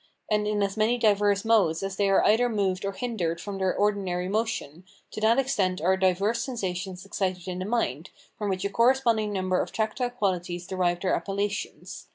and 0.31 0.47
in 0.47 0.63
as 0.63 0.75
many 0.77 0.97
diverse 0.97 1.45
modes 1.45 1.83
as 1.83 1.95
they 1.95 2.09
are 2.09 2.23
either 2.25 2.49
moved 2.49 2.83
or 2.85 2.91
hindered 2.93 3.39
from 3.39 3.59
their 3.59 3.71
ordinary 3.77 4.27
motion, 4.27 4.83
to 5.11 5.21
that 5.21 5.37
extent 5.37 5.79
are 5.79 5.95
diverse 5.95 6.43
sensations 6.43 7.05
excited 7.05 7.47
in 7.47 7.59
the 7.59 7.65
mind, 7.65 8.09
from 8.35 8.49
which 8.49 8.65
a 8.65 8.69
corresponding 8.71 9.31
number 9.31 9.61
of 9.61 9.71
tactile 9.71 10.09
qualities 10.09 10.65
derive 10.65 10.99
their 11.01 11.13
appellations. 11.13 12.07